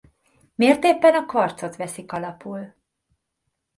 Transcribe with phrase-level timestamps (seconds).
[0.55, 2.75] Miért éppen a kvarcot veszik alapul?